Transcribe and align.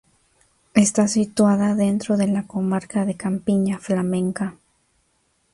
Está 0.73 1.07
situada 1.07 1.75
dentro 1.75 2.17
de 2.17 2.25
la 2.27 2.47
comarca 2.47 3.05
de 3.05 3.13
Campiña 3.13 3.77
Flamenca. 3.77 4.55